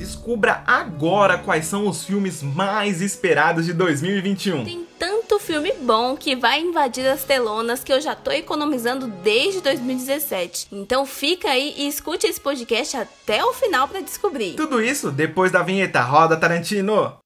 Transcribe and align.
Descubra 0.00 0.62
agora 0.66 1.36
quais 1.36 1.66
são 1.66 1.86
os 1.86 2.04
filmes 2.04 2.42
mais 2.42 3.02
esperados 3.02 3.66
de 3.66 3.74
2021. 3.74 4.64
Tem 4.64 4.86
tanto 4.98 5.38
filme 5.38 5.74
bom 5.82 6.16
que 6.16 6.34
vai 6.34 6.58
invadir 6.58 7.06
as 7.06 7.22
telonas 7.22 7.84
que 7.84 7.92
eu 7.92 8.00
já 8.00 8.14
tô 8.14 8.30
economizando 8.30 9.06
desde 9.22 9.60
2017. 9.60 10.68
Então 10.72 11.04
fica 11.04 11.50
aí 11.50 11.74
e 11.76 11.86
escute 11.86 12.26
esse 12.26 12.40
podcast 12.40 12.96
até 12.96 13.44
o 13.44 13.52
final 13.52 13.86
para 13.88 14.00
descobrir. 14.00 14.54
Tudo 14.54 14.82
isso 14.82 15.10
depois 15.10 15.52
da 15.52 15.62
vinheta 15.62 16.00
Roda 16.00 16.34
Tarantino. 16.34 17.18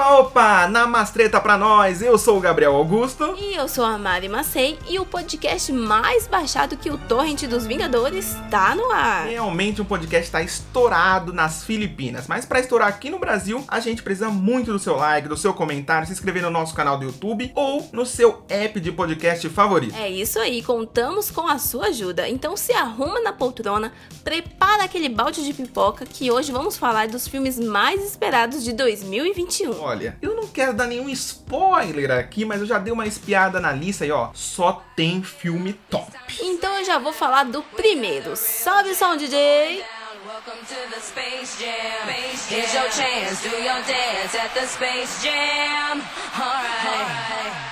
Opa, 0.00 0.18
opa! 0.18 0.66
Namastreta 0.66 1.38
pra 1.38 1.58
nós! 1.58 2.00
Eu 2.00 2.16
sou 2.16 2.38
o 2.38 2.40
Gabriel 2.40 2.74
Augusto. 2.74 3.34
E 3.38 3.54
eu 3.54 3.68
sou 3.68 3.84
a 3.84 3.98
Mari 3.98 4.30
Macei 4.30 4.78
e 4.88 4.98
o 4.98 5.04
podcast 5.04 5.70
mais 5.74 6.26
baixado 6.26 6.74
que 6.74 6.88
o 6.88 6.96
Torrent 6.96 7.44
dos 7.44 7.66
Vingadores 7.66 8.34
tá 8.50 8.74
no 8.74 8.90
ar. 8.90 9.26
Realmente 9.26 9.82
um 9.82 9.84
podcast 9.84 10.24
está 10.26 10.40
estourado 10.40 11.34
nas 11.34 11.64
Filipinas, 11.64 12.26
mas 12.26 12.46
para 12.46 12.60
estourar 12.60 12.88
aqui 12.88 13.10
no 13.10 13.18
Brasil, 13.18 13.62
a 13.68 13.78
gente 13.78 14.02
precisa 14.02 14.30
muito 14.30 14.72
do 14.72 14.78
seu 14.78 14.96
like, 14.96 15.28
do 15.28 15.36
seu 15.36 15.52
comentário, 15.52 16.06
se 16.06 16.14
inscrever 16.14 16.42
no 16.42 16.50
nosso 16.50 16.74
canal 16.74 16.96
do 16.96 17.04
YouTube 17.04 17.52
ou 17.54 17.86
no 17.92 18.06
seu 18.06 18.42
app 18.48 18.80
de 18.80 18.90
podcast 18.90 19.46
favorito. 19.50 19.94
É 19.98 20.08
isso 20.08 20.38
aí, 20.38 20.62
contamos 20.62 21.30
com 21.30 21.46
a 21.46 21.58
sua 21.58 21.88
ajuda. 21.88 22.26
Então 22.26 22.56
se 22.56 22.72
arruma 22.72 23.20
na 23.20 23.34
poltrona, 23.34 23.92
prepara 24.24 24.84
aquele 24.84 25.10
balde 25.10 25.44
de 25.44 25.52
pipoca 25.52 26.06
que 26.06 26.30
hoje 26.30 26.50
vamos 26.50 26.78
falar 26.78 27.06
dos 27.06 27.28
filmes 27.28 27.58
mais 27.58 28.02
esperados 28.02 28.64
de 28.64 28.72
2021. 28.72 29.89
Olha, 29.90 30.16
eu 30.22 30.36
não 30.36 30.46
quero 30.46 30.72
dar 30.72 30.86
nenhum 30.86 31.08
spoiler 31.08 32.12
aqui, 32.12 32.44
mas 32.44 32.60
eu 32.60 32.66
já 32.66 32.78
dei 32.78 32.92
uma 32.92 33.08
espiada 33.08 33.58
na 33.58 33.72
lista 33.72 34.06
e 34.06 34.12
ó, 34.12 34.30
só 34.32 34.84
tem 34.94 35.20
filme 35.20 35.72
top. 35.90 36.12
Então 36.40 36.78
eu 36.78 36.84
já 36.84 36.96
vou 36.96 37.12
falar 37.12 37.42
do 37.42 37.60
primeiro. 37.60 38.36
Sobe 38.36 38.90
o 38.90 38.94
som, 38.94 39.16
DJ! 39.16 39.82
Welcome 40.24 40.60
to 40.68 40.94
the 40.94 41.00
Space 41.00 41.58
Jam. 41.58 42.08
Here's 42.48 42.72
your 42.72 42.88
chance, 42.92 43.42
do 43.42 43.56
your 43.56 43.82
dance 43.82 44.38
at 44.38 44.54
the 44.54 44.64
Space 44.64 45.24
Jam. 45.24 46.00
Alright. 46.38 47.70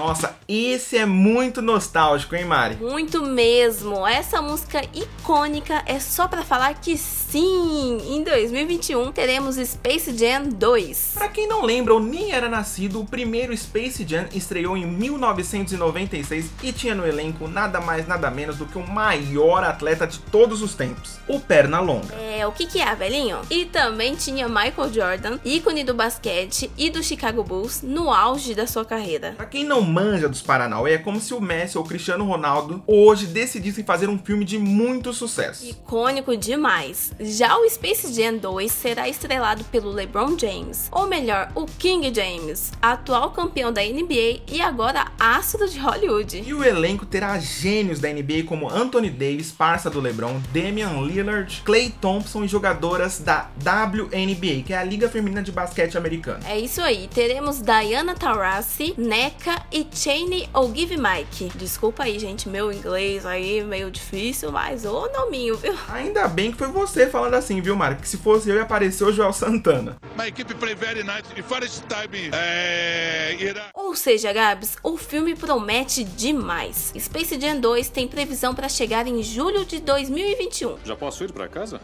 Nossa, 0.00 0.34
esse 0.48 0.96
é 0.96 1.04
muito 1.04 1.60
nostálgico, 1.60 2.34
hein, 2.34 2.46
Mari? 2.46 2.76
Muito 2.76 3.22
mesmo. 3.22 4.06
Essa 4.06 4.40
música 4.40 4.80
icônica 4.94 5.82
é 5.84 6.00
só 6.00 6.26
pra 6.26 6.42
falar 6.42 6.72
que 6.74 6.96
sim, 7.30 7.98
em 8.08 8.24
2021 8.24 9.12
teremos 9.12 9.54
Space 9.54 10.16
Jam 10.16 10.48
2. 10.48 11.12
Pra 11.14 11.28
quem 11.28 11.46
não 11.46 11.64
lembra 11.64 11.94
ou 11.94 12.00
nem 12.00 12.32
era 12.32 12.48
nascido, 12.48 13.00
o 13.00 13.06
primeiro 13.06 13.56
Space 13.56 14.04
Jam 14.06 14.26
estreou 14.34 14.76
em 14.76 14.84
1996 14.84 16.50
e 16.60 16.72
tinha 16.72 16.92
no 16.92 17.06
elenco 17.06 17.46
nada 17.46 17.80
mais 17.80 18.08
nada 18.08 18.30
menos 18.32 18.56
do 18.56 18.66
que 18.66 18.76
o 18.76 18.86
maior 18.86 19.62
atleta 19.62 20.08
de 20.08 20.18
todos 20.18 20.60
os 20.60 20.74
tempos, 20.74 21.20
o 21.28 21.38
Pernalonga. 21.38 22.14
É, 22.14 22.44
o 22.46 22.52
que 22.52 22.66
que 22.66 22.80
é, 22.80 22.92
velhinho? 22.96 23.38
E 23.48 23.64
também 23.64 24.16
tinha 24.16 24.48
Michael 24.48 24.92
Jordan, 24.92 25.38
ícone 25.44 25.84
do 25.84 25.94
basquete 25.94 26.68
e 26.76 26.90
do 26.90 27.00
Chicago 27.00 27.44
Bulls 27.44 27.80
no 27.82 28.12
auge 28.12 28.56
da 28.56 28.66
sua 28.66 28.84
carreira. 28.84 29.34
Pra 29.36 29.46
quem 29.46 29.62
não 29.64 29.82
manja 29.82 30.28
dos 30.28 30.42
Paranauê, 30.42 30.94
é 30.94 30.98
como 30.98 31.20
se 31.20 31.32
o 31.32 31.40
Messi 31.40 31.78
ou 31.78 31.84
o 31.84 31.86
Cristiano 31.86 32.24
Ronaldo 32.24 32.82
hoje 32.88 33.26
decidissem 33.26 33.84
fazer 33.84 34.08
um 34.08 34.18
filme 34.18 34.44
de 34.44 34.58
muito 34.58 35.12
sucesso. 35.12 35.64
Icônico 35.64 36.36
demais. 36.36 37.12
Já 37.22 37.58
o 37.58 37.68
Space 37.68 38.14
Jam 38.14 38.38
2 38.38 38.72
será 38.72 39.06
estrelado 39.06 39.62
pelo 39.64 39.90
LeBron 39.90 40.38
James, 40.38 40.88
ou 40.90 41.06
melhor, 41.06 41.52
o 41.54 41.66
King 41.66 42.10
James, 42.14 42.72
atual 42.80 43.30
campeão 43.32 43.70
da 43.70 43.82
NBA 43.82 44.40
e 44.50 44.62
agora 44.62 45.12
astro 45.20 45.68
de 45.68 45.78
Hollywood. 45.78 46.42
E 46.46 46.54
o 46.54 46.64
elenco 46.64 47.04
terá 47.04 47.38
gênios 47.38 48.00
da 48.00 48.08
NBA 48.08 48.44
como 48.46 48.70
Anthony 48.70 49.10
Davis, 49.10 49.52
parça 49.52 49.90
do 49.90 50.00
LeBron, 50.00 50.40
Damian 50.50 50.98
Lillard, 51.02 51.60
Klay 51.62 51.90
Thompson 52.00 52.42
e 52.42 52.48
jogadoras 52.48 53.18
da 53.18 53.50
WNBA, 53.58 54.62
que 54.64 54.72
é 54.72 54.78
a 54.78 54.84
Liga 54.84 55.06
Feminina 55.10 55.42
de 55.42 55.52
Basquete 55.52 55.98
Americana. 55.98 56.40
É 56.48 56.58
isso 56.58 56.80
aí, 56.80 57.06
teremos 57.12 57.60
Diana 57.60 58.14
Taurasi, 58.14 58.94
NECA 58.96 59.62
e 59.70 59.86
Cheney 59.92 60.48
Ogive 60.54 60.96
Mike. 60.96 61.50
Desculpa 61.54 62.04
aí, 62.04 62.18
gente, 62.18 62.48
meu 62.48 62.72
inglês 62.72 63.26
aí 63.26 63.62
meio 63.62 63.90
difícil, 63.90 64.50
mas 64.50 64.86
ô 64.86 65.06
nominho, 65.12 65.54
viu? 65.58 65.74
Ainda 65.90 66.26
bem 66.26 66.50
que 66.50 66.56
foi 66.56 66.68
você 66.68 67.09
falando 67.10 67.34
assim, 67.34 67.60
viu, 67.60 67.76
Mário? 67.76 67.98
Que 67.98 68.08
se 68.08 68.16
fosse 68.16 68.48
eu, 68.48 68.56
ia 68.56 68.62
aparecer 68.62 69.04
o 69.04 69.12
Joel 69.12 69.32
Santana. 69.32 69.96
My 70.18 70.28
equipe 70.28 70.54
play 70.54 70.74
very 70.74 71.02
nice. 71.02 71.24
In 71.36 71.42
first 71.42 71.84
time, 71.88 72.30
é. 72.32 73.70
Ou 73.74 73.94
seja, 73.94 74.32
Gabs, 74.32 74.76
o 74.82 74.96
filme 74.96 75.34
promete 75.34 76.04
demais. 76.04 76.92
Space 76.98 77.38
Jam 77.40 77.60
2 77.60 77.88
tem 77.88 78.06
previsão 78.06 78.54
para 78.54 78.68
chegar 78.68 79.06
em 79.06 79.22
julho 79.22 79.64
de 79.64 79.80
2021. 79.80 80.78
Já 80.84 80.96
posso 80.96 81.24
ir 81.24 81.32
pra 81.32 81.48
casa? 81.48 81.80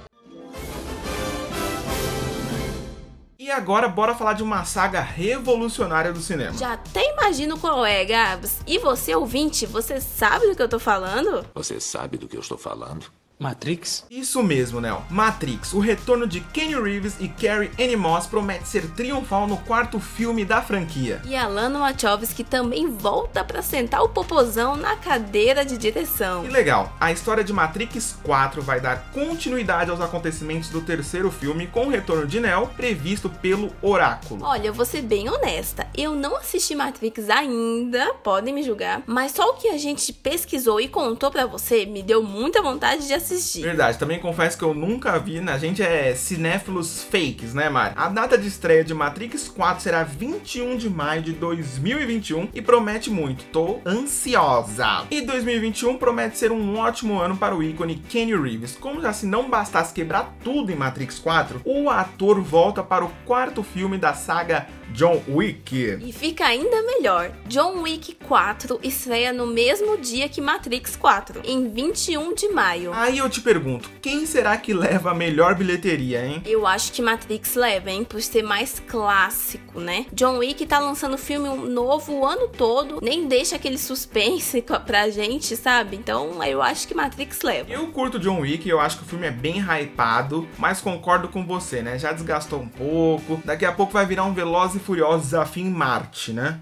E 3.38 3.50
agora, 3.50 3.88
bora 3.88 4.15
falar 4.15 4.32
de 4.32 4.42
uma 4.42 4.65
saga 4.65 5.00
revolucionária 5.00 6.12
do 6.12 6.20
cinema. 6.20 6.56
Já 6.56 6.72
até 6.72 7.12
imagino 7.12 7.56
qual 7.59 7.86
é, 7.86 8.04
Gabs. 8.04 8.59
E 8.66 8.78
você, 8.78 9.15
ouvinte, 9.15 9.66
você 9.66 10.00
sabe 10.00 10.48
do 10.48 10.56
que 10.56 10.62
eu 10.62 10.69
tô 10.69 10.78
falando? 10.78 11.47
Você 11.54 11.78
sabe 11.78 12.19
do 12.19 12.26
que 12.26 12.36
eu 12.36 12.41
estou 12.41 12.59
falando? 12.59 13.06
Matrix? 13.38 14.06
Isso 14.10 14.42
mesmo, 14.42 14.80
Nel. 14.80 15.02
Matrix, 15.10 15.74
o 15.74 15.78
retorno 15.78 16.26
de 16.26 16.41
Kenny 16.41 16.74
Reeves 16.74 17.16
e 17.20 17.28
Carrie 17.28 17.70
Anne 17.78 17.94
Moss 17.94 18.26
promete 18.26 18.66
ser 18.66 18.88
triunfal 18.92 19.47
no 19.47 19.58
quarto 19.58 20.00
filme 20.00 20.42
da 20.42 20.62
franquia. 20.62 21.20
E 21.22 21.36
Alana 21.36 21.80
Wachowski 21.80 22.42
também 22.42 22.88
volta 22.88 23.44
para 23.44 23.60
sentar 23.60 24.02
o 24.02 24.08
popozão 24.08 24.74
na 24.74 24.97
cadeira 24.97 25.66
de 25.66 25.76
direção. 25.76 26.47
E 26.47 26.48
legal, 26.48 26.91
a 26.98 27.12
história 27.12 27.44
de 27.44 27.52
Matrix 27.52 28.16
4 28.22 28.62
vai 28.62 28.80
dar 28.80 29.10
continuidade 29.12 29.91
aos 29.91 30.00
acontecimentos 30.00 30.70
do 30.70 30.80
terceiro 30.80 31.30
filme 31.30 31.66
com 31.66 31.86
o 31.86 31.91
retorno 31.91 32.26
de 32.26 32.41
Neo 32.41 32.68
previsto 32.68 33.28
pelo 33.28 33.70
Oráculo. 33.82 34.42
Olha, 34.44 34.68
eu 34.68 34.74
vou 34.74 34.86
ser 34.86 35.03
bem 35.03 35.28
honesta, 35.28 35.86
eu 35.94 36.14
não 36.14 36.36
assisti 36.36 36.74
Matrix 36.74 37.28
ainda, 37.28 38.14
podem 38.14 38.54
me 38.54 38.62
julgar, 38.62 39.03
mas 39.06 39.32
só 39.32 39.50
o 39.50 39.54
que 39.54 39.68
a 39.68 39.76
gente 39.76 40.10
pesquisou 40.10 40.80
e 40.80 40.88
contou 40.88 41.30
para 41.30 41.44
você 41.44 41.84
me 41.84 42.03
deu 42.03 42.22
muita 42.22 42.62
vontade 42.62 43.06
de 43.06 43.12
assistir. 43.12 43.25
Verdade, 43.62 43.98
também 43.98 44.19
confesso 44.19 44.56
que 44.56 44.64
eu 44.64 44.75
nunca 44.75 45.19
vi, 45.19 45.41
né? 45.41 45.53
A 45.53 45.59
gente 45.59 45.82
é 45.82 46.14
cinéfilos 46.14 47.03
fakes, 47.04 47.54
né, 47.54 47.69
Mari? 47.69 47.94
A 47.97 48.09
data 48.09 48.37
de 48.38 48.47
estreia 48.47 48.84
de 48.84 48.94
Matrix 48.94 49.48
4 49.48 49.82
será 49.82 50.03
21 50.03 50.76
de 50.76 50.88
maio 50.88 51.22
de 51.22 51.32
2021 51.32 52.48
e 52.54 52.62
promete 52.62 53.10
muito. 53.10 53.44
Tô 53.47 53.81
ansiosa. 53.84 55.04
E 55.10 55.20
2021 55.22 55.97
promete 55.98 56.38
ser 56.38 56.53
um 56.53 56.78
ótimo 56.78 57.19
ano 57.19 57.36
para 57.36 57.54
o 57.54 57.62
ícone 57.62 57.97
Kenny 58.09 58.36
Reeves. 58.36 58.76
Como 58.76 59.00
já 59.00 59.12
se 59.12 59.26
não 59.26 59.50
bastasse 59.50 59.92
quebrar 59.92 60.34
tudo 60.42 60.70
em 60.70 60.76
Matrix 60.76 61.19
4, 61.19 61.62
o 61.65 61.91
ator 61.91 62.41
volta 62.41 62.82
para 62.82 63.04
o 63.04 63.10
quarto 63.25 63.62
filme 63.62 63.98
da 63.98 64.15
saga 64.15 64.66
John 64.97 65.23
Wick. 65.29 65.99
E 66.01 66.11
fica 66.11 66.47
ainda 66.47 66.81
melhor. 66.81 67.31
John 67.47 67.83
Wick 67.83 68.15
4 68.15 68.81
estreia 68.83 69.31
no 69.31 69.47
mesmo 69.47 69.99
dia 69.99 70.27
que 70.27 70.41
Matrix 70.41 70.97
4, 70.97 71.43
em 71.45 71.69
21 71.69 72.33
de 72.33 72.49
maio. 72.49 72.95
Aí 72.95 73.19
eu 73.19 73.29
te 73.29 73.43
pergunto, 73.43 73.91
quem 74.01 74.25
será 74.25 74.57
que 74.57 74.73
leva 74.73 75.11
a 75.11 75.15
melhor 75.15 75.55
bilheteria, 75.55 76.25
hein? 76.25 76.43
Eu 76.47 76.67
acho 76.67 76.93
que 76.93 77.03
Matrix 77.03 77.57
leva, 77.57 77.91
hein? 77.91 78.05
Por 78.05 78.23
ser 78.23 78.43
mais 78.43 78.81
clássico, 78.87 79.81
né? 79.81 80.07
John 80.15 80.39
Wick 80.39 80.65
tá 80.65 80.79
lançando 80.79 81.19
filme 81.19 81.47
novo 81.69 82.15
o 82.15 82.25
ano 82.25 82.49
todo, 82.49 82.99
nem 83.03 83.28
deixa 83.28 83.57
aquele 83.57 83.77
suspense 83.77 84.65
pra 84.87 85.11
gente, 85.11 85.57
sabe? 85.57 85.97
Então 85.97 86.43
eu 86.43 86.63
acho 86.63 86.89
que 86.89 86.95
Matrix 86.95 87.43
leva. 87.43 87.71
Eu 87.71 87.89
curto 87.89 88.19
John 88.19 88.41
Wick, 88.41 88.67
eu 88.67 88.81
acho 88.81 88.97
que 88.97 89.03
o 89.03 89.07
filme 89.07 89.27
é 89.27 89.31
bem 89.31 89.59
hypado, 89.59 90.49
mas 90.57 90.81
concordo 90.81 91.28
com 91.28 91.45
você, 91.45 91.83
né? 91.83 91.99
Já 91.99 92.13
desgastou 92.13 92.61
um 92.61 92.69
pouco. 92.69 93.43
Daqui 93.45 93.67
a 93.67 93.73
pouco 93.73 93.93
vai 93.93 94.07
virar 94.07 94.25
um 94.25 94.33
Velozes 94.33 94.77
e 94.77 94.85
Furiosos 94.86 95.32
em 95.56 95.69
Marte, 95.69 96.32
né? 96.32 96.60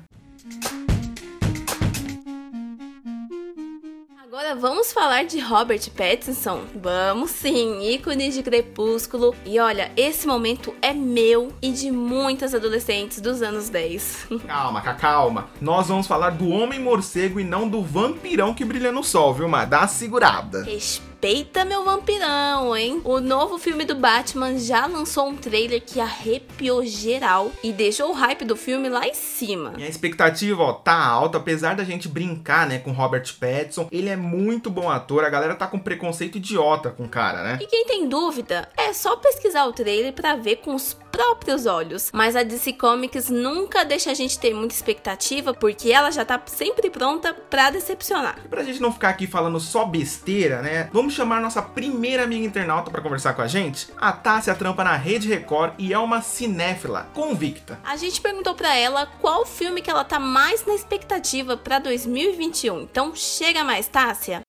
Agora 4.25 4.55
vamos 4.55 4.95
falar 4.95 5.27
de 5.27 5.39
Robert 5.39 5.91
Pattinson? 5.91 6.63
Vamos 6.75 7.33
sim, 7.33 7.87
ícone 7.87 8.31
de 8.31 8.43
Crepúsculo. 8.43 9.35
E 9.45 9.61
olha, 9.61 9.93
esse 9.95 10.27
momento 10.27 10.75
é 10.81 10.95
meu 10.95 11.53
e 11.61 11.71
de 11.71 11.91
muitas 11.91 12.55
adolescentes 12.55 13.21
dos 13.21 13.43
anos 13.43 13.69
10. 13.69 14.29
Calma, 14.49 14.81
calma. 14.81 15.51
Nós 15.61 15.89
vamos 15.89 16.07
falar 16.07 16.31
do 16.31 16.49
Homem 16.49 16.81
Morcego 16.81 17.39
e 17.39 17.45
não 17.45 17.69
do 17.69 17.83
vampirão 17.83 18.55
que 18.55 18.65
brilha 18.65 18.91
no 18.91 19.05
sol, 19.05 19.35
viu, 19.35 19.47
Mar? 19.47 19.67
Dá 19.67 19.81
uma 19.81 19.87
segurada. 19.89 20.65
Respeita 20.65 21.14
meu 21.67 21.83
vampirão, 21.83 22.77
hein? 22.77 23.01
O 23.03 23.19
novo 23.19 23.57
filme 23.57 23.87
do 23.87 23.95
Batman 23.95 24.59
já 24.59 24.87
lançou 24.87 25.27
um 25.29 25.35
trailer 25.35 25.81
que 25.81 25.99
arrepiou 25.99 26.85
geral 26.85 27.51
e 27.63 27.73
deixou 27.73 28.11
o 28.11 28.13
hype 28.13 28.45
do 28.45 28.55
filme 28.55 28.91
lá 28.91 29.07
em 29.07 29.15
cima. 29.15 29.73
E 29.79 29.85
a 29.85 29.89
expectativa, 29.89 30.63
ó, 30.63 30.75
tá 30.75 30.95
alta, 30.95 31.39
apesar 31.39 31.77
da 31.77 31.83
gente 31.83 32.09
brincar, 32.09 32.69
né, 32.69 32.79
com 32.79 32.93
Robert 32.93 33.25
Pattinson. 33.41 33.89
Ele 33.91 34.11
é 34.11 34.17
muito 34.17 34.69
bom 34.69 34.91
ator, 34.91 35.25
a 35.25 35.31
galera 35.31 35.55
tá 35.55 35.67
com 35.67 35.79
preconceito 35.79 36.37
idiota 36.37 36.91
com 36.91 37.05
o 37.05 37.09
cara, 37.09 37.43
né? 37.43 37.59
E 37.59 37.67
quem 37.67 37.87
tem 37.87 38.07
dúvida, 38.07 38.69
é 38.77 38.93
só 38.93 39.17
pesquisar 39.17 39.65
o 39.65 39.73
trailer 39.73 40.13
pra 40.13 40.37
ver 40.37 40.57
com 40.57 40.75
os 40.75 40.93
próprios 41.15 41.65
olhos. 41.65 42.11
Mas 42.13 42.35
a 42.35 42.43
DC 42.43 42.73
Comics 42.73 43.31
nunca 43.31 43.85
deixa 43.85 44.11
a 44.11 44.15
gente 44.15 44.37
ter 44.37 44.53
muita 44.53 44.75
expectativa, 44.75 45.55
porque 45.55 45.93
ela 45.93 46.11
já 46.11 46.25
tá 46.25 46.41
sempre 46.47 46.91
pronta 46.91 47.33
pra 47.33 47.71
decepcionar. 47.71 48.39
E 48.45 48.49
pra 48.49 48.65
gente 48.65 48.83
não 48.83 48.93
ficar 48.93 49.11
aqui 49.11 49.27
falando 49.27 49.61
só 49.61 49.85
besteira, 49.85 50.61
né? 50.61 50.91
Vamos 50.93 51.15
chamar 51.15 51.41
nossa 51.41 51.63
primeira 51.63 52.25
amiga 52.25 52.45
internauta 52.45 52.91
pra 52.91 53.01
conversar 53.01 53.35
com 53.35 53.43
a 53.43 53.47
gente? 53.47 53.89
A 53.97 54.13
Tássia 54.13 54.55
trampa 54.55 54.83
na 54.83 54.97
Rede 54.97 55.29
Record 55.29 55.75
e 55.79 55.93
é 55.93 55.99
uma 55.99 56.21
cinéfila 56.21 57.09
convicta. 57.15 57.79
A 57.85 57.97
gente 57.97 58.21
perguntou 58.21 58.55
pra 58.55 58.75
ela 58.75 59.07
qual 59.21 59.47
filme 59.47 59.81
que 59.81 59.91
ela 59.91 60.05
tá 60.05 60.19
mais 60.19 60.67
na 60.67 60.75
expectativa 60.75 61.57
pra 61.57 61.79
2021. 61.79 62.81
Então 62.81 63.15
chega 63.15 63.63
mais, 63.63 63.87
Tássia. 63.87 64.43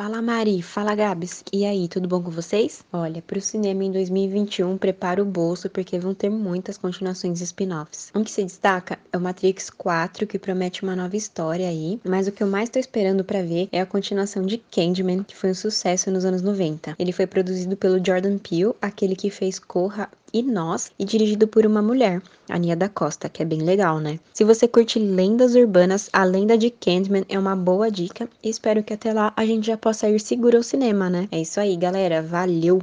Fala 0.00 0.22
Mari, 0.22 0.62
fala 0.62 0.94
Gabs. 0.94 1.44
E 1.52 1.66
aí, 1.66 1.86
tudo 1.86 2.08
bom 2.08 2.22
com 2.22 2.30
vocês? 2.30 2.82
Olha, 2.90 3.20
pro 3.20 3.38
cinema 3.38 3.84
em 3.84 3.92
2021, 3.92 4.78
prepara 4.78 5.20
o 5.20 5.26
bolso 5.26 5.68
porque 5.68 5.98
vão 5.98 6.14
ter 6.14 6.30
muitas 6.30 6.78
continuações 6.78 7.42
e 7.42 7.44
spin-offs. 7.44 8.10
Um 8.14 8.24
que 8.24 8.30
se 8.30 8.42
destaca 8.42 8.98
é 9.12 9.18
o 9.18 9.20
Matrix 9.20 9.68
4, 9.68 10.26
que 10.26 10.38
promete 10.38 10.82
uma 10.82 10.96
nova 10.96 11.14
história 11.14 11.68
aí, 11.68 12.00
mas 12.02 12.26
o 12.26 12.32
que 12.32 12.42
eu 12.42 12.46
mais 12.46 12.70
tô 12.70 12.78
esperando 12.78 13.22
para 13.22 13.42
ver 13.42 13.68
é 13.70 13.78
a 13.78 13.84
continuação 13.84 14.40
de 14.40 14.56
Candyman, 14.56 15.22
que 15.22 15.36
foi 15.36 15.50
um 15.50 15.54
sucesso 15.54 16.10
nos 16.10 16.24
anos 16.24 16.40
90. 16.40 16.96
Ele 16.98 17.12
foi 17.12 17.26
produzido 17.26 17.76
pelo 17.76 18.02
Jordan 18.02 18.38
Peele, 18.38 18.72
aquele 18.80 19.14
que 19.14 19.28
fez 19.28 19.58
Corra 19.58 20.08
e 20.32 20.42
Nós, 20.42 20.90
e 20.98 21.04
dirigido 21.04 21.46
por 21.46 21.66
uma 21.66 21.82
mulher, 21.82 22.22
a 22.48 22.58
Nia 22.58 22.76
da 22.76 22.88
Costa, 22.88 23.28
que 23.28 23.42
é 23.42 23.44
bem 23.44 23.62
legal, 23.62 23.98
né? 23.98 24.18
Se 24.32 24.44
você 24.44 24.66
curte 24.68 24.98
lendas 24.98 25.54
urbanas, 25.54 26.08
a 26.12 26.24
lenda 26.24 26.56
de 26.56 26.70
Candyman 26.70 27.24
é 27.28 27.38
uma 27.38 27.56
boa 27.56 27.90
dica 27.90 28.28
e 28.42 28.48
espero 28.48 28.82
que 28.82 28.92
até 28.92 29.12
lá 29.12 29.32
a 29.36 29.44
gente 29.44 29.66
já 29.66 29.76
possa 29.76 30.08
ir 30.08 30.20
seguro 30.20 30.56
ao 30.56 30.62
cinema, 30.62 31.08
né? 31.08 31.28
É 31.30 31.40
isso 31.40 31.60
aí, 31.60 31.76
galera. 31.76 32.22
Valeu! 32.22 32.82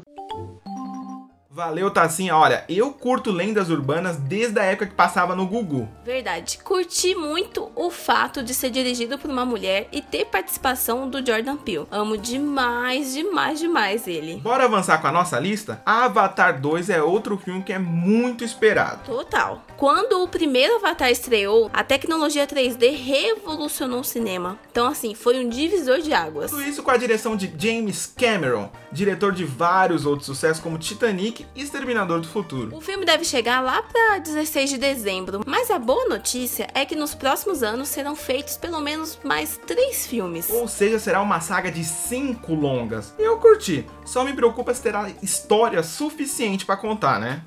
Valeu, 1.57 1.89
Tassinha. 1.89 2.38
Olha, 2.38 2.63
eu 2.69 2.92
curto 2.92 3.31
lendas 3.31 3.71
urbanas 3.71 4.18
desde 4.18 4.59
a 4.59 4.63
época 4.63 4.86
que 4.86 4.94
passava 4.94 5.36
no 5.36 5.48
Gugu. 5.48 5.89
Verdade. 6.06 6.59
Curti 6.63 7.15
muito 7.15 7.71
o 7.75 7.89
fato 7.89 8.44
de 8.44 8.54
ser 8.54 8.69
dirigido 8.69 9.18
por 9.18 9.31
uma 9.31 9.44
mulher 9.44 9.88
e 9.92 10.00
ter 10.00 10.25
participação 10.25 11.09
do 11.09 11.25
Jordan 11.25 11.57
Peele. 11.57 11.88
Amo 11.89 12.15
demais, 12.15 13.12
demais, 13.12 13.57
demais 13.57 14.07
ele. 14.07 14.36
Bora 14.36 14.65
avançar 14.65 15.01
com 15.01 15.07
a 15.07 15.12
nossa 15.12 15.39
lista? 15.39 15.81
Avatar 15.83 16.62
2 16.62 16.92
é 16.92 17.01
outro 17.01 17.39
filme 17.39 17.63
que 17.63 17.74
é 17.74 17.80
muito 17.80 18.44
esperado. 18.44 19.04
Total. 19.04 19.63
Quando 19.77 20.21
o 20.21 20.27
primeiro 20.27 20.75
Avatar 20.75 21.09
estreou, 21.09 21.71
a 21.74 21.83
tecnologia 21.83 22.45
3D 22.45 22.95
revolucionou 22.95 24.01
o 24.01 24.04
cinema. 24.04 24.59
Então, 24.71 24.86
assim, 24.86 25.15
foi 25.15 25.44
um 25.44 25.50
divisor 25.50 26.01
de 26.01 26.13
águas. 26.13 26.51
Tudo 26.51 26.62
isso 26.62 26.83
com 26.83 26.92
a 26.92 26.98
direção 26.98 27.36
de 27.36 27.51
James 27.57 28.13
Cameron, 28.15 28.69
diretor 28.98 29.32
de 29.32 29.46
vários 29.46 30.06
outros 30.06 30.26
sucessos 30.26 30.62
como 30.62 30.78
Titanic 30.78 31.46
e 31.56 31.62
Exterminador 31.62 32.20
do 32.20 32.28
Futuro. 32.28 32.76
O 32.76 32.82
filme 32.82 33.06
deve 33.06 33.24
chegar 33.24 33.62
lá 33.62 33.84
para 33.84 34.18
16 34.18 34.72
de 34.72 34.78
dezembro, 34.78 35.42
mas 35.46 35.70
a 35.70 35.78
boa 35.78 36.10
notícia 36.10 36.68
é 36.74 36.84
que 36.84 36.96
nos 36.96 37.14
próximos 37.14 37.62
anos 37.62 37.90
serão 37.90 38.16
feitos 38.16 38.58
pelo 38.58 38.82
menos 38.82 39.20
mais 39.24 39.60
três 39.68 40.08
filmes. 40.08 40.50
Ou 40.50 40.68
seja, 40.68 40.98
será 40.98 41.22
uma 41.22 41.40
saga 41.40 41.72
de 41.72 41.84
cinco 41.84 42.56
longas. 42.56 43.14
E 43.20 43.22
eu 43.22 43.38
curti. 43.38 43.86
Só 44.04 44.24
me 44.24 44.34
preocupa 44.34 44.74
se 44.74 44.82
terá 44.82 45.10
história 45.22 45.84
suficiente 45.84 46.66
para 46.66 46.76
contar, 46.76 47.20
né? 47.20 47.44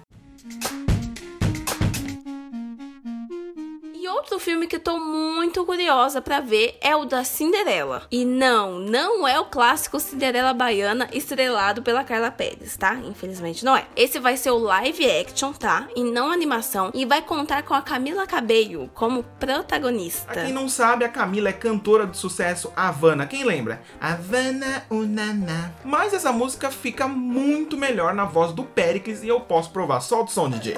Outro 4.20 4.38
filme 4.38 4.66
que 4.66 4.76
eu 4.76 4.80
tô 4.80 4.98
muito 4.98 5.64
curiosa 5.64 6.20
pra 6.20 6.40
ver 6.40 6.76
é 6.82 6.94
o 6.94 7.06
da 7.06 7.24
Cinderela. 7.24 8.02
E 8.10 8.24
não, 8.24 8.78
não 8.78 9.26
é 9.26 9.40
o 9.40 9.46
clássico 9.46 9.98
Cinderela 9.98 10.52
Baiana 10.52 11.08
estrelado 11.12 11.82
pela 11.82 12.04
Carla 12.04 12.30
Pérez, 12.30 12.76
tá? 12.76 12.94
Infelizmente 12.96 13.64
não 13.64 13.74
é. 13.74 13.86
Esse 13.96 14.18
vai 14.18 14.36
ser 14.36 14.50
o 14.50 14.58
live 14.58 15.10
action, 15.10 15.52
tá? 15.52 15.88
E 15.96 16.04
não 16.04 16.30
animação. 16.30 16.90
E 16.92 17.06
vai 17.06 17.22
contar 17.22 17.62
com 17.62 17.72
a 17.72 17.80
Camila 17.80 18.26
Cabello 18.26 18.90
como 18.94 19.22
protagonista. 19.22 20.30
Pra 20.30 20.44
quem 20.44 20.52
não 20.52 20.68
sabe, 20.68 21.04
a 21.04 21.08
Camila 21.08 21.48
é 21.48 21.54
cantora 21.54 22.06
do 22.06 22.16
sucesso 22.16 22.70
Havana. 22.76 23.26
Quem 23.26 23.42
lembra? 23.42 23.80
Havana 23.98 24.84
Unana. 24.90 25.74
Mas 25.82 26.12
essa 26.12 26.30
música 26.30 26.70
fica 26.70 27.08
muito 27.08 27.76
melhor 27.76 28.12
na 28.12 28.26
voz 28.26 28.52
do 28.52 28.64
Pericles 28.64 29.22
e 29.22 29.28
eu 29.28 29.40
posso 29.40 29.70
provar. 29.70 30.00
Solta 30.00 30.30
o 30.30 30.34
som, 30.34 30.50
DJ. 30.50 30.76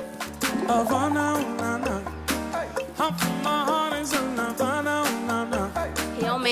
Havana, 0.69 1.39
na, 1.59 2.02
na. 3.03 3.11
Hump 3.11 3.43
my 3.43 3.72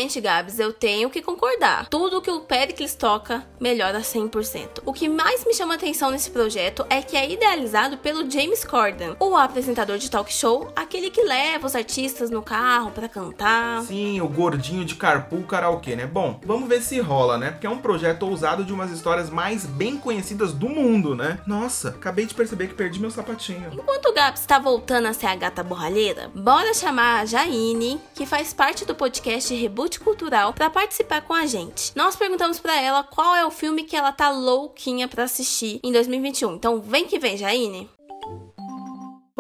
Realmente, 0.00 0.18
Gabs, 0.18 0.58
eu 0.58 0.72
tenho 0.72 1.10
que 1.10 1.20
concordar. 1.20 1.86
Tudo 1.90 2.22
que 2.22 2.30
o 2.30 2.40
Pericles 2.40 2.94
toca 2.94 3.46
melhora 3.60 4.00
100%. 4.00 4.80
O 4.86 4.94
que 4.94 5.10
mais 5.10 5.44
me 5.44 5.52
chama 5.52 5.74
atenção 5.74 6.10
nesse 6.10 6.30
projeto 6.30 6.86
é 6.88 7.02
que 7.02 7.18
é 7.18 7.30
idealizado 7.30 7.98
pelo 7.98 8.28
James 8.30 8.64
Corden, 8.64 9.14
o 9.20 9.36
apresentador 9.36 9.98
de 9.98 10.10
talk 10.10 10.32
show, 10.32 10.72
aquele 10.74 11.10
que 11.10 11.22
leva 11.22 11.66
os 11.66 11.74
artistas 11.74 12.30
no 12.30 12.40
carro 12.40 12.90
pra 12.92 13.10
cantar. 13.10 13.82
Sim, 13.82 14.22
o 14.22 14.28
gordinho 14.28 14.86
de 14.86 14.94
carpool 14.94 15.42
karaokê, 15.42 15.94
né? 15.94 16.06
Bom, 16.06 16.40
vamos 16.46 16.66
ver 16.66 16.80
se 16.80 16.98
rola, 16.98 17.36
né? 17.36 17.50
Porque 17.50 17.66
é 17.66 17.70
um 17.70 17.76
projeto 17.76 18.22
ousado 18.22 18.64
de 18.64 18.72
umas 18.72 18.90
histórias 18.90 19.28
mais 19.28 19.66
bem 19.66 19.98
conhecidas 19.98 20.54
do 20.54 20.70
mundo, 20.70 21.14
né? 21.14 21.40
Nossa, 21.46 21.90
acabei 21.90 22.24
de 22.24 22.32
perceber 22.32 22.68
que 22.68 22.74
perdi 22.74 22.98
meu 22.98 23.10
sapatinho. 23.10 23.70
Enquanto 23.70 24.06
o 24.06 24.14
Gabs 24.14 24.46
tá 24.46 24.58
voltando 24.58 25.08
a 25.08 25.12
ser 25.12 25.26
a 25.26 25.36
gata 25.36 25.62
borralheira, 25.62 26.30
bora 26.34 26.72
chamar 26.72 27.20
a 27.20 27.26
Jaine, 27.26 28.00
que 28.14 28.24
faz 28.24 28.54
parte 28.54 28.86
do 28.86 28.94
podcast 28.94 29.54
Reboot 29.54 29.89
Cultural, 29.98 30.52
pra 30.52 30.70
participar 30.70 31.22
com 31.22 31.34
a 31.34 31.46
gente. 31.46 31.92
Nós 31.96 32.14
perguntamos 32.14 32.60
pra 32.60 32.80
ela 32.80 33.02
qual 33.02 33.34
é 33.34 33.44
o 33.44 33.50
filme 33.50 33.84
que 33.84 33.96
ela 33.96 34.12
tá 34.12 34.30
louquinha 34.30 35.08
pra 35.08 35.24
assistir 35.24 35.80
em 35.82 35.90
2021. 35.90 36.54
Então 36.54 36.80
vem 36.80 37.06
que 37.06 37.18
vem, 37.18 37.36
Jaine. 37.36 37.88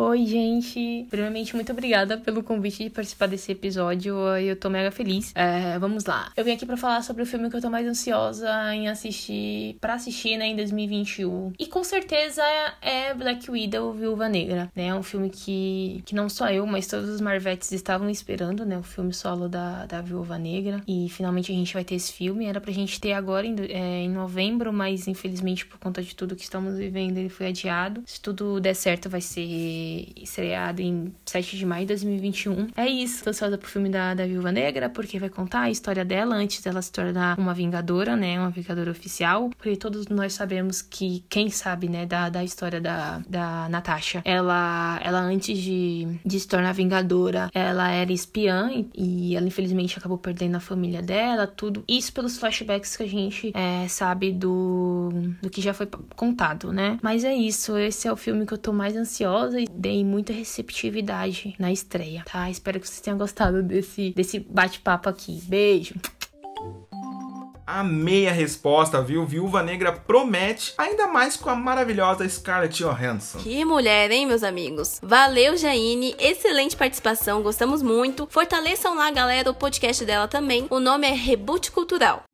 Oi, 0.02 0.24
gente. 0.24 1.06
Primeiramente, 1.10 1.54
muito 1.54 1.72
obrigada 1.72 2.16
pelo 2.16 2.42
convite 2.42 2.84
de 2.84 2.88
participar 2.88 3.26
desse 3.26 3.52
episódio. 3.52 4.16
Eu 4.38 4.56
tô 4.56 4.70
mega 4.70 4.90
feliz. 4.90 5.30
É, 5.34 5.78
vamos 5.78 6.06
lá. 6.06 6.32
Eu 6.34 6.42
vim 6.42 6.52
aqui 6.52 6.64
pra 6.64 6.78
falar 6.78 7.02
sobre 7.02 7.22
o 7.22 7.26
filme 7.26 7.50
que 7.50 7.56
eu 7.56 7.60
tô 7.60 7.68
mais 7.68 7.86
ansiosa 7.86 8.48
em 8.74 8.88
assistir, 8.88 9.76
pra 9.78 9.94
assistir, 9.94 10.38
né, 10.38 10.46
em 10.46 10.56
2021. 10.56 11.52
E 11.58 11.66
com 11.66 11.84
certeza 11.84 12.42
é 12.80 13.12
Black 13.12 13.50
Widow, 13.50 13.92
Viúva 13.92 14.26
Negra, 14.26 14.72
né? 14.74 14.94
Um 14.94 15.02
filme 15.02 15.28
que, 15.28 16.02
que 16.06 16.14
não 16.14 16.30
só 16.30 16.48
eu, 16.48 16.66
mas 16.66 16.86
todos 16.86 17.10
os 17.10 17.20
Marvetes 17.20 17.70
estavam 17.70 18.08
esperando, 18.08 18.64
né? 18.64 18.78
O 18.78 18.82
filme 18.82 19.12
solo 19.12 19.50
da, 19.50 19.84
da 19.84 20.00
Viúva 20.00 20.38
Negra. 20.38 20.80
E 20.88 21.10
finalmente 21.10 21.52
a 21.52 21.54
gente 21.54 21.74
vai 21.74 21.84
ter 21.84 21.96
esse 21.96 22.10
filme. 22.10 22.46
Era 22.46 22.58
pra 22.58 22.72
gente 22.72 22.98
ter 22.98 23.12
agora 23.12 23.46
em, 23.46 23.54
é, 23.68 24.04
em 24.04 24.10
novembro, 24.10 24.72
mas 24.72 25.06
infelizmente 25.06 25.66
por 25.66 25.78
conta 25.78 26.02
de 26.02 26.16
tudo 26.16 26.34
que 26.34 26.42
estamos 26.42 26.78
vivendo, 26.78 27.18
ele 27.18 27.28
foi 27.28 27.48
adiado. 27.48 28.02
Se 28.06 28.18
tudo 28.18 28.58
der 28.60 28.74
certo, 28.74 29.10
vai 29.10 29.20
ser 29.20 29.89
estreado 30.16 30.80
em 30.82 31.12
7 31.24 31.56
de 31.56 31.66
maio 31.66 31.82
de 31.82 31.88
2021. 31.88 32.68
É 32.76 32.86
isso, 32.86 33.24
tô 33.24 33.30
ansiosa 33.30 33.58
pro 33.58 33.68
filme 33.68 33.88
da, 33.88 34.14
da 34.14 34.26
Viúva 34.26 34.52
Negra, 34.52 34.88
porque 34.88 35.18
vai 35.18 35.28
contar 35.28 35.62
a 35.62 35.70
história 35.70 36.04
dela 36.04 36.34
antes 36.34 36.62
dela 36.62 36.82
se 36.82 36.92
tornar 36.92 37.38
uma 37.38 37.54
vingadora, 37.54 38.16
né? 38.16 38.38
Uma 38.38 38.50
vingadora 38.50 38.90
oficial. 38.90 39.50
Porque 39.56 39.76
todos 39.76 40.06
nós 40.08 40.32
sabemos 40.32 40.82
que, 40.82 41.24
quem 41.28 41.50
sabe, 41.50 41.88
né, 41.88 42.06
da, 42.06 42.28
da 42.28 42.44
história 42.44 42.80
da, 42.80 43.22
da 43.28 43.68
Natasha, 43.68 44.22
ela, 44.24 45.00
ela 45.02 45.20
antes 45.20 45.58
de, 45.58 46.06
de 46.24 46.40
se 46.40 46.48
tornar 46.48 46.72
vingadora, 46.72 47.50
ela 47.54 47.90
era 47.90 48.12
espiã 48.12 48.70
e, 48.72 48.90
e 48.94 49.36
ela 49.36 49.46
infelizmente 49.46 49.98
acabou 49.98 50.18
perdendo 50.18 50.56
a 50.56 50.60
família 50.60 51.02
dela, 51.02 51.46
tudo. 51.46 51.84
Isso 51.88 52.12
pelos 52.12 52.38
flashbacks 52.38 52.96
que 52.96 53.02
a 53.02 53.08
gente 53.08 53.52
é, 53.54 53.86
sabe 53.88 54.32
do, 54.32 55.10
do 55.42 55.50
que 55.50 55.60
já 55.60 55.74
foi 55.74 55.88
contado, 56.16 56.72
né? 56.72 56.98
Mas 57.02 57.24
é 57.24 57.34
isso, 57.34 57.76
esse 57.76 58.08
é 58.08 58.12
o 58.12 58.16
filme 58.16 58.46
que 58.46 58.52
eu 58.52 58.58
tô 58.58 58.72
mais 58.72 58.96
ansiosa 58.96 59.60
e 59.60 59.66
dei 59.74 60.04
muita 60.04 60.32
receptividade 60.32 61.54
na 61.58 61.72
estreia, 61.72 62.24
tá? 62.30 62.50
Espero 62.50 62.80
que 62.80 62.88
vocês 62.88 63.00
tenham 63.00 63.18
gostado 63.18 63.62
desse, 63.62 64.12
desse 64.14 64.38
bate-papo 64.38 65.08
aqui. 65.08 65.40
Beijo! 65.44 65.94
Amei 67.66 68.26
a 68.26 68.32
resposta, 68.32 69.00
viu? 69.00 69.24
Viúva 69.24 69.62
Negra 69.62 69.92
promete, 69.92 70.74
ainda 70.76 71.06
mais 71.06 71.36
com 71.36 71.48
a 71.48 71.54
maravilhosa 71.54 72.28
Scarlett 72.28 72.82
Johansson. 72.82 73.38
Que 73.38 73.64
mulher, 73.64 74.10
hein, 74.10 74.26
meus 74.26 74.42
amigos? 74.42 74.98
Valeu, 75.00 75.56
Jaine. 75.56 76.16
Excelente 76.18 76.76
participação, 76.76 77.42
gostamos 77.42 77.80
muito. 77.80 78.26
Fortaleçam 78.28 78.96
lá, 78.96 79.08
galera, 79.12 79.48
o 79.48 79.54
podcast 79.54 80.04
dela 80.04 80.26
também. 80.26 80.66
O 80.68 80.80
nome 80.80 81.06
é 81.06 81.12
Reboot 81.12 81.70
Cultural. 81.70 82.24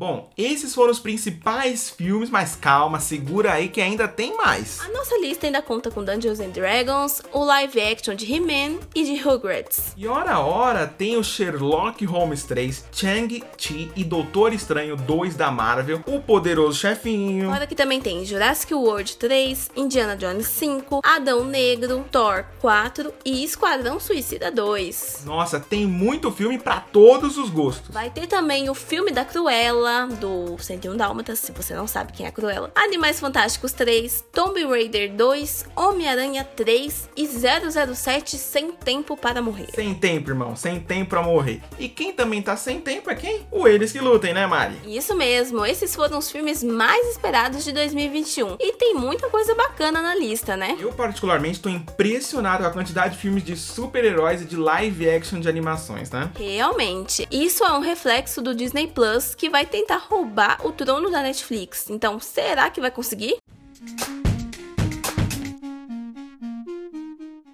Bom, 0.00 0.30
esses 0.34 0.74
foram 0.74 0.90
os 0.90 0.98
principais 0.98 1.90
filmes, 1.90 2.30
mas 2.30 2.56
calma, 2.56 2.98
segura 2.98 3.52
aí 3.52 3.68
que 3.68 3.82
ainda 3.82 4.08
tem 4.08 4.34
mais. 4.34 4.80
A 4.80 4.88
nossa 4.88 5.14
lista 5.18 5.44
ainda 5.44 5.60
conta 5.60 5.90
com 5.90 6.02
Dungeons 6.02 6.40
and 6.40 6.48
Dragons, 6.52 7.20
o 7.30 7.44
live 7.44 7.78
action 7.78 8.14
de 8.14 8.24
He-Man 8.24 8.78
e 8.94 9.04
de 9.04 9.16
Rugrats. 9.20 9.92
E 9.98 10.08
hora 10.08 10.32
a 10.32 10.38
hora 10.38 10.86
tem 10.86 11.18
o 11.18 11.22
Sherlock 11.22 12.02
Holmes 12.06 12.44
3, 12.44 12.86
Chang-Chi 12.90 13.92
e 13.94 14.02
Doutor 14.02 14.54
Estranho 14.54 14.96
2 14.96 15.36
da 15.36 15.50
Marvel, 15.50 16.02
o 16.06 16.18
Poderoso 16.18 16.78
Chefinho. 16.78 17.50
Fora 17.50 17.66
que 17.66 17.74
também 17.74 18.00
tem 18.00 18.24
Jurassic 18.24 18.72
World 18.72 19.18
3, 19.18 19.72
Indiana 19.76 20.16
Jones 20.16 20.46
5, 20.46 21.02
Adão 21.04 21.44
Negro, 21.44 22.06
Thor 22.10 22.46
4 22.62 23.12
e 23.22 23.44
Esquadrão 23.44 24.00
Suicida 24.00 24.50
2. 24.50 25.24
Nossa, 25.26 25.60
tem 25.60 25.84
muito 25.84 26.32
filme 26.32 26.58
pra 26.58 26.80
todos 26.80 27.36
os 27.36 27.50
gostos. 27.50 27.94
Vai 27.94 28.08
ter 28.08 28.26
também 28.26 28.70
o 28.70 28.74
filme 28.74 29.10
da 29.10 29.26
Cruella, 29.26 29.89
Cruella, 29.90 30.06
do 30.06 30.56
101 30.58 30.96
Dálmatas, 30.96 31.38
se 31.40 31.52
você 31.52 31.74
não 31.74 31.86
sabe 31.86 32.12
quem 32.12 32.24
é 32.24 32.28
a 32.28 32.32
Cruella. 32.32 32.70
Animais 32.74 33.18
Fantásticos 33.18 33.72
3, 33.72 34.24
Tomb 34.32 34.64
Raider 34.64 35.12
2, 35.12 35.66
Homem-Aranha 35.74 36.44
3 36.44 37.10
e 37.16 37.26
007 37.26 38.38
Sem 38.38 38.70
Tempo 38.72 39.16
para 39.16 39.42
Morrer. 39.42 39.68
Sem 39.74 39.94
tempo, 39.94 40.30
irmão, 40.30 40.54
sem 40.54 40.78
tempo 40.78 41.10
pra 41.10 41.22
morrer. 41.22 41.60
E 41.78 41.88
quem 41.88 42.12
também 42.12 42.40
tá 42.40 42.56
sem 42.56 42.80
tempo 42.80 43.10
é 43.10 43.14
quem? 43.14 43.46
O 43.50 43.66
Eles 43.66 43.90
que 43.90 43.98
Lutem, 43.98 44.32
né, 44.32 44.46
Mari? 44.46 44.76
Isso 44.86 45.14
mesmo, 45.14 45.66
esses 45.66 45.94
foram 45.94 46.18
os 46.18 46.30
filmes 46.30 46.62
mais 46.62 47.08
esperados 47.08 47.64
de 47.64 47.72
2021. 47.72 48.56
E 48.60 48.72
tem 48.74 48.94
muita 48.94 49.28
coisa 49.28 49.54
bacana 49.54 50.00
na 50.00 50.14
lista, 50.14 50.56
né? 50.56 50.76
Eu, 50.78 50.92
particularmente, 50.92 51.60
tô 51.60 51.68
impressionado 51.68 52.62
com 52.62 52.68
a 52.68 52.72
quantidade 52.72 53.14
de 53.14 53.20
filmes 53.20 53.42
de 53.42 53.56
super-heróis 53.56 54.42
e 54.42 54.44
de 54.44 54.56
live 54.56 55.10
action 55.10 55.40
de 55.40 55.48
animações, 55.48 56.10
né? 56.10 56.30
Realmente, 56.38 57.26
isso 57.30 57.64
é 57.64 57.72
um 57.72 57.80
reflexo 57.80 58.40
do 58.40 58.54
Disney 58.54 58.86
Plus 58.86 59.34
que 59.34 59.50
vai 59.50 59.66
tentar 59.80 59.96
roubar 59.96 60.66
o 60.66 60.72
trono 60.72 61.10
da 61.10 61.22
Netflix. 61.22 61.88
Então, 61.88 62.20
será 62.20 62.68
que 62.68 62.80
vai 62.80 62.90
conseguir? 62.90 63.36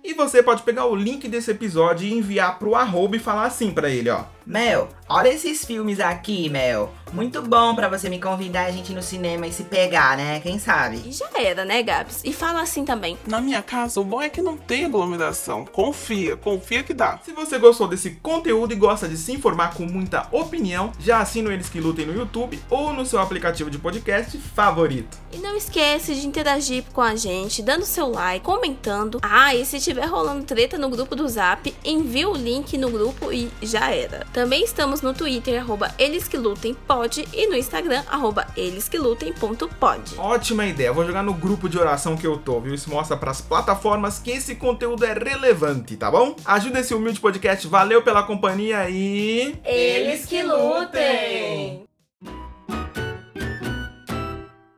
E 0.03 0.13
você 0.15 0.43
pode 0.43 0.63
pegar 0.63 0.87
o 0.87 0.97
link 0.97 1.29
desse 1.29 1.53
episódio 1.53 2.07
e 2.07 2.13
enviar 2.13 2.59
pro 2.59 2.75
arroba 2.75 3.17
e 3.17 3.21
falar 3.21 3.45
assim 3.45 3.71
pra 3.71 3.89
ele, 3.89 4.11
ó. 4.11 4.25
Mel, 4.47 4.89
olha 5.09 5.29
esses 5.29 5.65
filmes 5.65 5.99
aqui, 5.99 6.49
Mel. 6.49 6.93
Muito 7.13 7.41
bom 7.41 7.75
pra 7.75 7.89
você 7.89 8.09
me 8.09 8.21
convidar 8.21 8.67
a 8.67 8.71
gente 8.71 8.93
ir 8.93 8.95
no 8.95 9.03
cinema 9.03 9.47
e 9.47 9.53
se 9.53 9.65
pegar, 9.65 10.17
né? 10.17 10.41
Quem 10.41 10.59
sabe? 10.59 11.03
E 11.07 11.13
já 11.13 11.29
era, 11.37 11.65
né, 11.65 11.83
Gabs? 11.83 12.21
E 12.25 12.33
fala 12.33 12.61
assim 12.61 12.85
também. 12.85 13.17
Na 13.27 13.41
minha 13.41 13.63
casa, 13.63 14.01
o 14.01 14.05
bom 14.05 14.21
é 14.21 14.29
que 14.29 14.43
não 14.43 14.57
tem 14.57 14.85
aglomeração. 14.85 15.65
Confia, 15.65 16.37
confia 16.37 16.83
que 16.83 16.93
dá. 16.93 17.19
Se 17.25 17.33
você 17.33 17.59
gostou 17.59 17.89
desse 17.89 18.11
conteúdo 18.23 18.73
e 18.73 18.77
gosta 18.77 19.09
de 19.09 19.17
se 19.17 19.33
informar 19.33 19.75
com 19.75 19.85
muita 19.85 20.29
opinião, 20.31 20.93
já 20.99 21.19
assina 21.19 21.49
o 21.49 21.53
Eles 21.53 21.69
que 21.69 21.81
Lutem 21.81 22.07
no 22.07 22.15
YouTube 22.15 22.61
ou 22.69 22.93
no 22.93 23.07
seu 23.07 23.21
aplicativo 23.21 23.71
de 23.71 23.79
podcast 23.79 24.37
favorito. 24.39 25.17
E 25.33 25.39
não 25.39 25.57
esquece 25.57 26.15
de 26.15 26.27
interagir 26.27 26.85
com 26.93 27.01
a 27.01 27.15
gente, 27.15 27.63
dando 27.63 27.85
seu 27.85 28.09
like, 28.09 28.45
comentando. 28.45 29.19
Ah, 29.23 29.55
e 29.55 29.65
se 29.65 29.81
tiver 29.81 30.07
rolando 30.07 30.45
treta 30.45 30.77
no 30.77 30.91
grupo 30.91 31.15
do 31.17 31.29
Zap, 31.29 31.75
envia 31.85 32.29
o 32.29 32.37
link 32.37 32.77
no 32.77 32.91
grupo 32.91 33.33
e 33.33 33.51
já 33.63 33.91
era. 33.91 34.27
Também 34.37 34.65
estamos 34.65 35.01
no 35.01 35.15
Twitter, 35.15 35.59
arroba 35.59 35.95
eles 35.99 36.29
que 36.29 36.37
lutem 36.37 36.75
pode, 36.75 37.27
e 37.33 37.47
no 37.47 37.57
Instagram, 37.57 38.03
arroba 38.07 38.47
eles 38.55 38.87
que 38.87 38.99
lutem.pod. 38.99 40.15
Ótima 40.19 40.67
ideia, 40.67 40.93
vou 40.93 41.07
jogar 41.07 41.23
no 41.23 41.33
grupo 41.33 41.71
de 41.71 41.79
oração 41.79 42.19
que 42.19 42.27
eu 42.27 42.37
tô, 42.37 42.61
viu? 42.61 42.75
Isso 42.75 42.91
mostra 42.91 43.17
pras 43.17 43.41
plataformas 43.41 44.19
que 44.19 44.31
esse 44.31 44.57
conteúdo 44.57 45.07
é 45.07 45.15
relevante, 45.15 45.97
tá 45.97 46.11
bom? 46.11 46.37
Ajuda 46.45 46.81
esse 46.81 46.93
humilde 46.93 47.19
podcast, 47.19 47.67
valeu 47.67 48.03
pela 48.03 48.25
companhia 48.25 48.91
e. 48.91 49.59
Eles 49.65 50.27
que 50.27 50.43
lutem! 50.43 51.86